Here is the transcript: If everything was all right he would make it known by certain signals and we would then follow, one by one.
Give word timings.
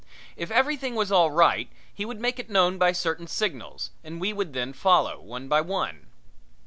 If 0.35 0.49
everything 0.49 0.95
was 0.95 1.11
all 1.11 1.29
right 1.29 1.69
he 1.93 2.05
would 2.05 2.19
make 2.19 2.39
it 2.39 2.49
known 2.49 2.79
by 2.79 2.91
certain 2.91 3.27
signals 3.27 3.91
and 4.03 4.19
we 4.19 4.33
would 4.33 4.53
then 4.53 4.73
follow, 4.73 5.19
one 5.19 5.47
by 5.47 5.61
one. 5.61 6.07